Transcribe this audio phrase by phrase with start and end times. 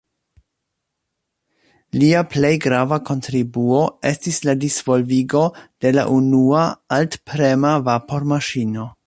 [2.03, 5.45] Lia plej grava kontribuo estis la disvolvigo
[5.87, 6.65] de la unua
[6.99, 8.91] alt-prema vapormaŝino.